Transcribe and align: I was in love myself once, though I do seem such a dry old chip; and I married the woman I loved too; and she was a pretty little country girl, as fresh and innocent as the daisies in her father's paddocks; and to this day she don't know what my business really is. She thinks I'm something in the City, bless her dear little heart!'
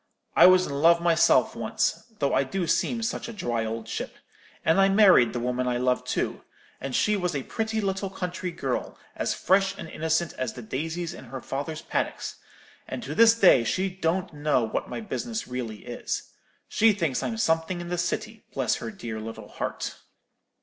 I 0.35 0.47
was 0.47 0.65
in 0.65 0.73
love 0.81 0.99
myself 0.99 1.55
once, 1.55 2.11
though 2.17 2.33
I 2.33 2.43
do 2.43 2.65
seem 2.65 3.03
such 3.03 3.27
a 3.29 3.33
dry 3.33 3.65
old 3.65 3.85
chip; 3.85 4.15
and 4.65 4.81
I 4.81 4.89
married 4.89 5.31
the 5.31 5.39
woman 5.39 5.67
I 5.67 5.77
loved 5.77 6.07
too; 6.07 6.41
and 6.79 6.95
she 6.95 7.15
was 7.15 7.35
a 7.35 7.43
pretty 7.43 7.79
little 7.79 8.09
country 8.09 8.49
girl, 8.49 8.97
as 9.15 9.35
fresh 9.35 9.77
and 9.77 9.87
innocent 9.87 10.33
as 10.39 10.53
the 10.53 10.63
daisies 10.63 11.13
in 11.13 11.25
her 11.25 11.39
father's 11.39 11.83
paddocks; 11.83 12.37
and 12.87 13.03
to 13.03 13.13
this 13.13 13.35
day 13.37 13.63
she 13.63 13.91
don't 13.91 14.33
know 14.33 14.63
what 14.63 14.89
my 14.89 15.01
business 15.01 15.47
really 15.47 15.85
is. 15.85 16.31
She 16.67 16.93
thinks 16.93 17.21
I'm 17.21 17.37
something 17.37 17.79
in 17.79 17.89
the 17.89 17.97
City, 17.99 18.43
bless 18.55 18.77
her 18.77 18.89
dear 18.89 19.19
little 19.19 19.49
heart!' 19.49 19.95